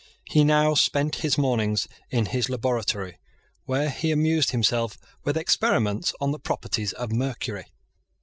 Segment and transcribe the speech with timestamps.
[0.25, 3.19] He now spent his mornings in his laboratory,
[3.65, 7.65] where he amused himself with experiments on the properties of mercury.